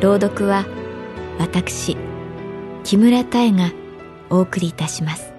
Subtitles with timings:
[0.00, 0.64] 朗読は
[1.38, 1.96] 私
[2.84, 3.70] 木村多江が
[4.30, 5.29] お送りいたします。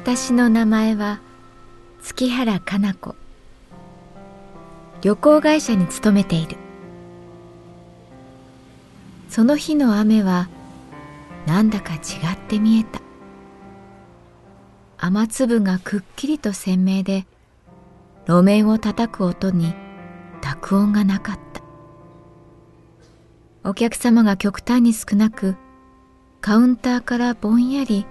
[0.00, 1.18] 私の名前は
[2.00, 3.16] 月原かな子。
[5.02, 6.56] 旅行会社に勤めている。
[9.28, 10.48] その日の雨は
[11.48, 13.00] なんだか違って見えた。
[14.98, 17.26] 雨粒がくっきりと鮮明で
[18.28, 19.74] 路面を叩く音に
[20.40, 21.38] 濁音がなかっ
[23.64, 23.68] た。
[23.68, 25.56] お客様が極端に少なく
[26.40, 28.06] カウンターからぼんやり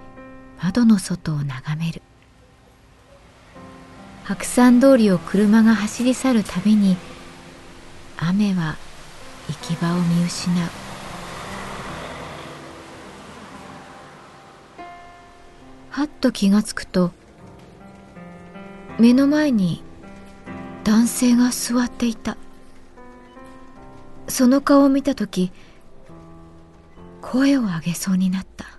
[0.60, 2.02] 窓の外を眺める。
[4.24, 6.96] 白山通りを車が走り去るたびに
[8.18, 8.76] 雨は
[9.48, 10.68] 行き場を見失う。
[15.90, 17.12] はっと気がつくと
[18.98, 19.82] 目の前に
[20.84, 22.36] 男性が座っていた。
[24.26, 25.50] その顔を見た時
[27.22, 28.77] 声を上げそうになった。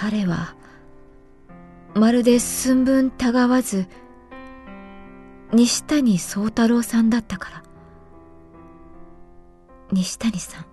[0.00, 0.54] 彼は
[1.94, 3.86] まるで寸分たがわず
[5.52, 7.62] 西谷宗太郎さんだったから。
[9.92, 10.64] 西谷さん。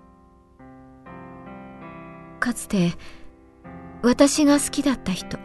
[2.40, 2.94] かつて
[4.02, 5.38] 私が好きだった人。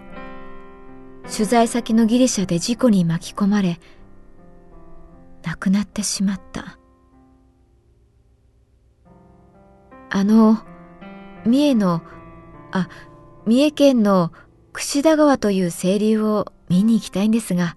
[1.25, 3.81] 取材先のギリシャで事故に巻き込まれ
[5.43, 6.79] 亡くなってしまった。
[10.09, 10.59] あの
[11.45, 12.03] 三重の
[12.71, 12.89] あ
[13.47, 14.33] 三重県の
[14.73, 17.77] 櫛田川という清流を見に行きたいんですが、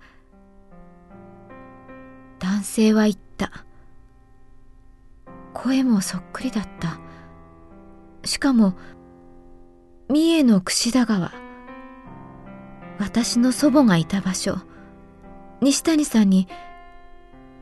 [2.39, 3.51] 男性は言った。
[5.53, 6.99] 声もそっくりだった。
[8.23, 8.75] しかも、
[10.09, 11.31] 三重の櫛田川。
[12.99, 14.57] 私の祖母がいた場所。
[15.61, 16.47] 西谷さんに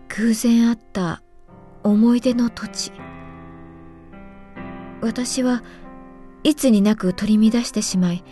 [0.09, 1.21] 偶然会った
[1.83, 2.91] 思い出の土地。
[5.01, 5.63] 私は
[6.43, 8.23] いつになく取り乱してしまい、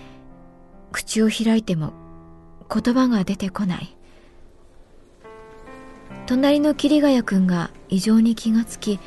[0.91, 1.93] 口を開いても
[2.69, 3.95] 言葉が出てこない。
[6.25, 8.99] 隣の桐ヶ谷君が異常に気がつき、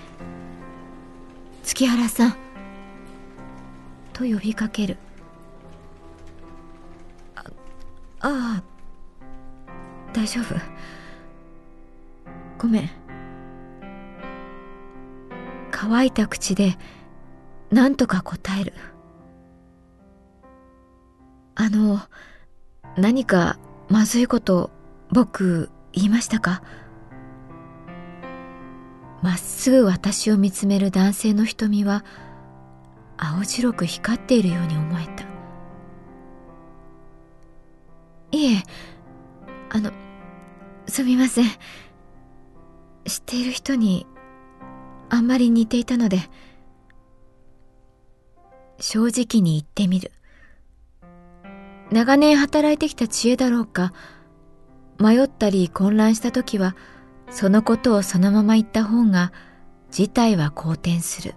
[1.62, 2.36] 月原さん、
[4.12, 4.96] と呼びかける。
[7.34, 7.44] あ、
[8.20, 8.62] ああ、
[10.12, 10.54] 大丈夫。
[12.58, 12.90] ごめん。
[15.70, 16.78] 乾いた口で
[17.70, 18.72] 何とか答える。
[21.56, 22.00] あの、
[22.96, 23.58] 何か
[23.88, 24.70] まずいこと
[25.10, 26.62] 僕言いましたか？
[29.22, 32.04] まっすぐ私を見つめる男性の瞳は
[33.16, 35.24] 青白く光っているように思えた。
[38.32, 38.62] いえ、
[39.70, 39.92] あの、
[40.86, 41.46] すみません。
[43.06, 44.06] 知っている人に
[45.08, 46.18] あんまり似ていたので、
[48.80, 50.10] 正直に言ってみる。
[51.94, 53.92] 長年働いてきた知恵だろうか。
[54.98, 56.74] 迷ったり混乱した時は
[57.30, 59.32] そのことをそのまま言った方が
[59.92, 61.36] 事態は好転する。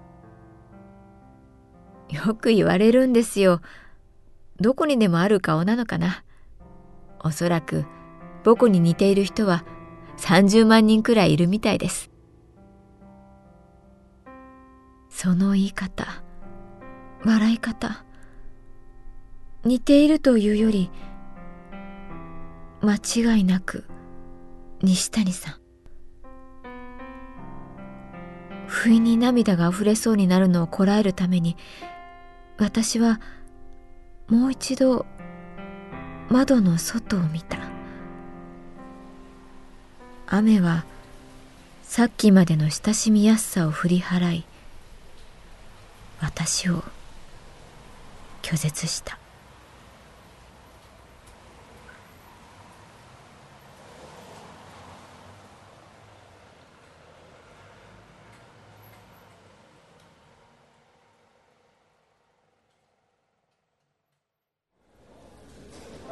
[2.09, 3.61] よく言われるんですよ。
[4.59, 6.23] どこにでもある顔なのかな。
[7.23, 7.85] おそらく
[8.43, 9.63] 僕に似ている人は
[10.17, 12.09] 30万人くらいいるみたいです。
[15.11, 16.23] その言い方
[17.23, 18.06] 笑い方。
[19.65, 20.89] 似ているというより
[22.81, 23.85] 間違いなく
[24.81, 25.55] 西谷さん。
[28.67, 31.57] 不意に涙が溢れそうになるのをこらえるために
[32.57, 33.19] 私は
[34.27, 35.05] もう一度
[36.29, 37.57] 窓の外を見た。
[40.27, 40.85] 雨は
[41.83, 44.45] さっきまでの親しみやすさを振り払い
[46.19, 46.83] 私を
[48.41, 49.17] 拒絶した。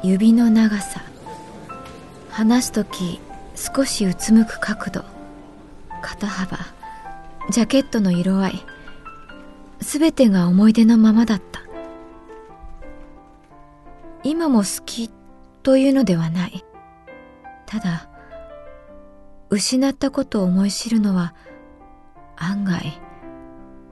[0.06, 1.02] 指の長さ。
[2.30, 3.20] 話す時
[3.56, 5.04] 少しうつむく角度。
[6.00, 6.58] 肩幅。
[7.50, 8.64] ジャケットの色合い。
[9.80, 11.62] 全てが思い出のままだった。
[14.22, 15.10] 今も好き
[15.64, 16.64] というのではない。
[17.66, 18.08] ただ
[19.50, 21.34] 失ったことを思い知るのは
[22.36, 23.00] 案外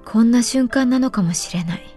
[0.05, 1.97] こんな瞬間なのかもしれない。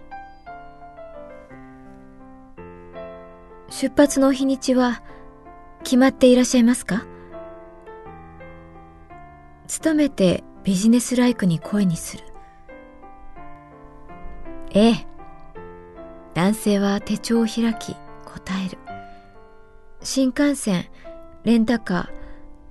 [3.80, 5.04] 出発の日にちは
[5.84, 7.04] 決まっていらっしゃいますか？
[9.84, 12.24] 努めてビジネスライクに声にする。
[14.72, 15.06] ええ。
[16.34, 17.94] 男性は手帳を開き
[18.24, 18.78] 答える。
[20.00, 20.86] 新幹線、
[21.44, 22.10] レンタカ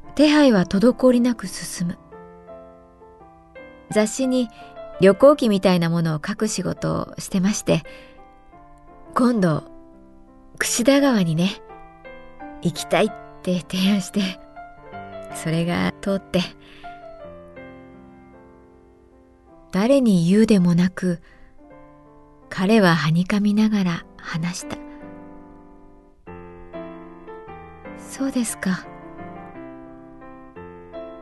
[0.08, 1.98] ー、手配は滞りなく進む。
[3.92, 4.50] 雑誌に
[5.00, 7.84] 旅行記みたいなものを書く仕事をしてまして、
[9.16, 9.77] 今度、
[10.60, 11.62] 櫛田川にね、
[12.62, 13.12] 行きたいっ
[13.44, 14.40] て提案して、
[15.36, 16.42] それが通って、
[19.72, 21.22] 誰に言うでもなく、
[22.50, 24.78] 彼ははにかみながら話した。
[27.98, 28.88] そうですか。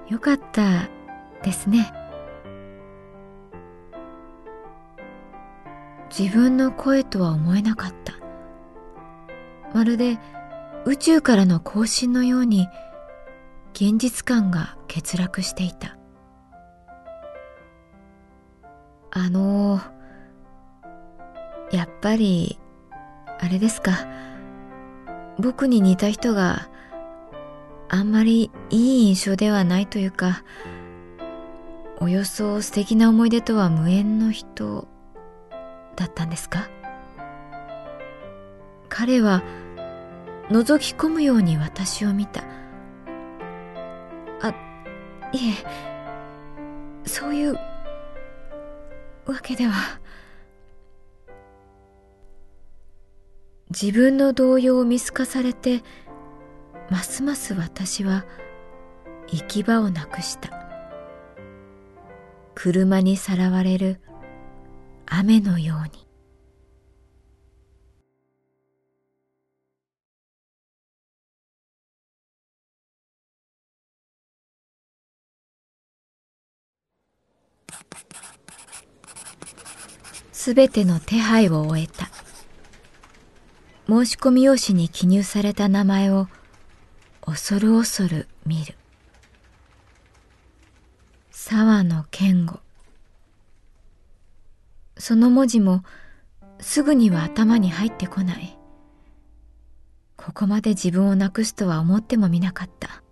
[0.08, 0.88] よかった
[1.44, 1.92] ですね。
[6.18, 8.25] 自分の声とは思えなかった。
[9.76, 10.18] まるで
[10.86, 12.70] 宇宙からの更新のように
[13.74, 15.98] 現実感が欠落していた。
[19.12, 19.82] あの
[21.72, 22.58] やっぱり
[23.40, 24.08] あれですか
[25.40, 26.70] 僕に似た人が
[27.90, 30.44] あんまりいい印象ではないというか
[32.00, 34.88] およそ素敵な思い出とは無縁の人
[35.98, 36.70] だったんですか
[38.90, 39.44] 彼は
[40.50, 42.44] 覗き込むように私を見た。
[44.42, 44.50] あ
[45.32, 47.54] いえそういう
[49.26, 50.00] わけでは。
[53.72, 55.84] 自分の動揺を見透かされて
[56.90, 58.24] ますます私は
[59.28, 60.50] 行き場をなくした。
[62.54, 64.00] 車にさらわれる
[65.08, 66.05] 雨のように。
[80.32, 82.10] すべての手配を終えた。
[83.88, 86.28] 申し込み用紙に記入された名前を
[87.22, 88.76] 恐る恐る見る。
[91.32, 92.60] 沢野健吾。
[94.98, 95.84] その文字も
[96.60, 98.58] すぐには頭に入ってこない。
[100.16, 103.04] ここまで自分をなくすとは思ってもみなかった。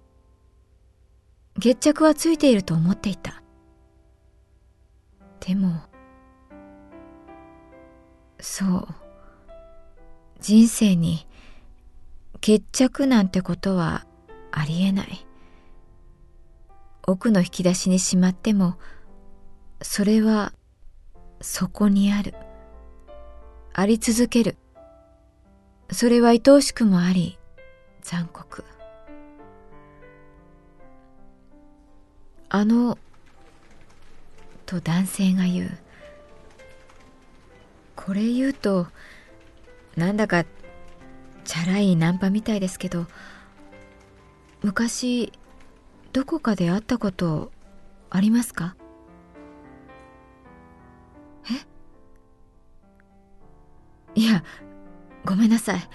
[1.59, 3.42] 決着はついていると思っていた。
[5.45, 5.81] でも、
[8.39, 8.87] そう。
[10.39, 11.27] 人生に
[12.41, 14.05] 決着なんてことは
[14.51, 15.25] ありえない。
[17.05, 18.77] 奥の引き出しにしまっても
[19.81, 20.53] それは
[21.41, 22.33] そこにある。
[23.73, 24.57] あり続ける。
[25.91, 27.37] それは愛おしくもあり
[28.01, 28.63] 残酷。
[32.49, 32.97] あの
[34.65, 35.77] と男性が言う。
[37.95, 38.87] これ言うと
[39.95, 43.05] なんだかチャラいナンパみたいですけど
[44.61, 45.31] 昔
[46.11, 47.51] どこかで会ったこと
[48.09, 48.75] ありますか？
[54.15, 54.19] え？
[54.19, 54.43] いや
[55.25, 55.89] ごめんなさい。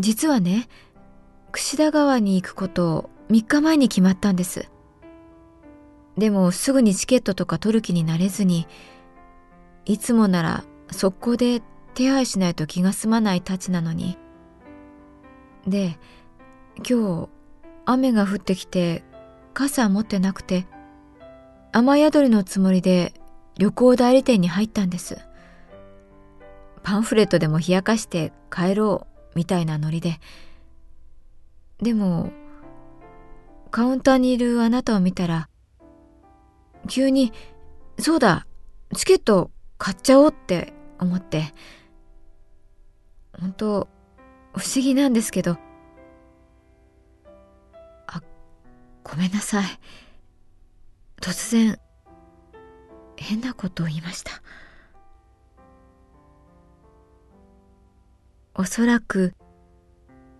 [0.00, 0.68] 実はね
[1.52, 4.68] 櫛田川に行くこと3日前に決まったんです。
[6.18, 8.66] でもすぐにチケットとか取る気になれずに
[9.84, 11.60] いつもなら速攻で
[11.94, 14.18] 手配しないと気が済まないたちなのに。
[15.66, 15.98] で、
[16.78, 17.28] 今日
[17.84, 19.02] 雨が降ってきて
[19.54, 20.66] 傘持ってなくて
[21.72, 23.12] 雨宿りのつもりで
[23.58, 25.18] 旅行代理店に入ったんです。
[26.84, 30.20] パンフレットでも冷やかして帰ろうみたいなノリで。
[31.82, 32.30] でも、
[33.70, 35.48] カウンターにいるあなたを見たら、
[36.88, 37.32] 急に、
[37.98, 38.46] そうだ、
[38.94, 41.52] チケット買っちゃおうって思って、
[43.38, 43.88] 本当
[44.54, 45.58] 不思議なんですけど、
[48.06, 48.22] あ、
[49.02, 49.64] ごめんなさい。
[51.20, 51.78] 突然、
[53.16, 54.42] 変なことを言いました。
[58.54, 59.34] おそらく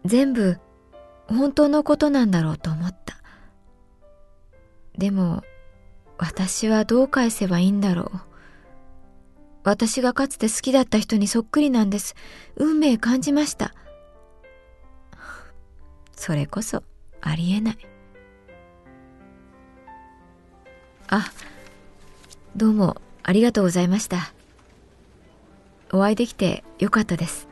[0.04, 0.58] 全部
[1.26, 3.16] 本当のことなんだろうと思った。
[4.96, 5.42] でも
[6.18, 8.20] 私はどう返せばいいんだろう。
[9.64, 12.14] 私がかつて好きだった人にそっくりなんです。
[12.56, 13.74] 運命感じました。
[16.16, 16.82] それこそ
[17.20, 17.78] ありえない。
[21.08, 21.30] あ、
[22.56, 24.32] どうもありがとうございました。
[25.92, 27.48] お会いできてよかったです。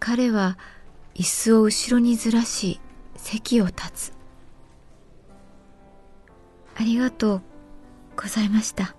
[0.00, 0.58] 彼は
[1.14, 2.80] 椅子を後ろにずらし
[3.16, 4.23] 席を立つ。
[6.76, 7.42] ありがとう
[8.16, 8.94] ございました。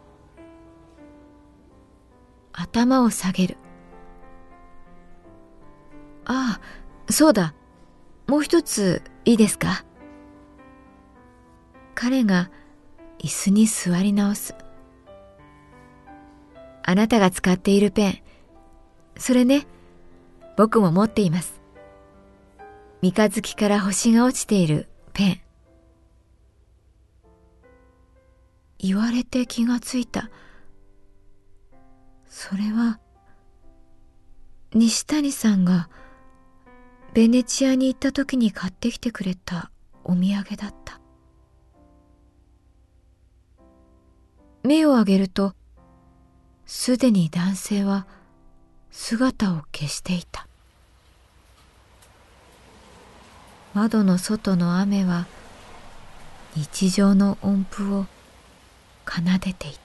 [2.53, 3.58] 頭を下げる。
[6.25, 7.53] ああ、そうだ。
[8.27, 9.86] もう一ついいですか？
[11.94, 12.50] 彼が
[13.20, 14.55] 椅子に座り直す。
[16.84, 18.20] あなたが使っているペン。
[19.17, 19.67] それね、
[20.58, 21.62] 僕も持っています。
[23.01, 25.41] 三日月から星が落ちているペン。
[28.86, 30.30] 言われて気がついた。
[32.27, 33.00] それは、
[34.74, 35.89] 西谷さんが
[37.13, 39.72] ベネチアに行った時に買ってきてくれた
[40.04, 41.00] お土産だった。
[44.63, 45.54] 目を上げると、
[46.65, 48.06] すでに男性は
[48.92, 50.48] 姿を消していた。
[53.74, 55.25] 窓の外の雨は
[56.56, 58.06] 日常の音符を
[59.06, 59.85] 奏でていた。